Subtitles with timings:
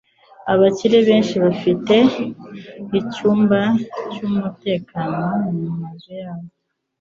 [0.53, 1.95] Abakire benshi bafite
[2.99, 3.59] icyumba
[4.11, 5.25] cyumutekano
[5.59, 6.49] mumazu yabo.